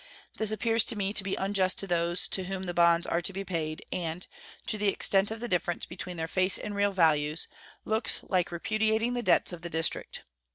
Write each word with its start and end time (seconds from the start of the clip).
This 0.37 0.51
appears 0.51 0.83
to 0.85 0.95
me 0.95 1.13
to 1.13 1.23
be 1.23 1.35
unjust 1.35 1.77
to 1.77 1.85
those 1.85 2.27
to 2.29 2.45
whom 2.45 2.63
these 2.65 2.73
bonds 2.73 3.05
are 3.05 3.21
to 3.21 3.31
be 3.31 3.43
paid, 3.45 3.85
and, 3.91 4.25
to 4.65 4.79
the 4.79 4.87
extent 4.87 5.29
of 5.29 5.41
the 5.41 5.47
difference 5.47 5.85
between 5.85 6.17
their 6.17 6.27
face 6.27 6.57
and 6.57 6.75
real 6.75 6.91
value, 6.91 7.35
looks 7.85 8.21
like 8.23 8.51
repudiating 8.51 9.13
the 9.13 9.21
debts 9.21 9.53
of 9.53 9.61
the 9.61 9.69
District. 9.69 10.23